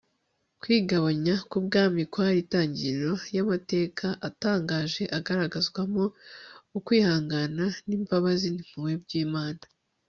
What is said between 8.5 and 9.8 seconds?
n'impuhwe by'imana